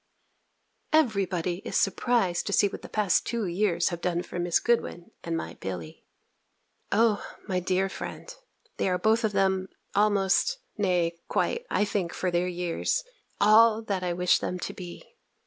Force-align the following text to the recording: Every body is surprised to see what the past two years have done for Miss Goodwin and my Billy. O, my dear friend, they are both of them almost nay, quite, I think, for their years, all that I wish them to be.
Every 0.91 1.25
body 1.27 1.57
is 1.63 1.77
surprised 1.77 2.47
to 2.47 2.53
see 2.53 2.67
what 2.67 2.81
the 2.81 2.89
past 2.89 3.23
two 3.27 3.45
years 3.45 3.89
have 3.89 4.01
done 4.01 4.23
for 4.23 4.39
Miss 4.39 4.59
Goodwin 4.59 5.11
and 5.23 5.37
my 5.37 5.53
Billy. 5.61 6.07
O, 6.91 7.23
my 7.47 7.59
dear 7.59 7.87
friend, 7.87 8.35
they 8.77 8.89
are 8.89 8.97
both 8.97 9.23
of 9.23 9.31
them 9.33 9.67
almost 9.93 10.57
nay, 10.75 11.19
quite, 11.27 11.67
I 11.69 11.85
think, 11.85 12.13
for 12.13 12.31
their 12.31 12.47
years, 12.47 13.03
all 13.39 13.83
that 13.83 14.01
I 14.01 14.11
wish 14.13 14.39
them 14.39 14.57
to 14.61 14.73
be. 14.73 15.13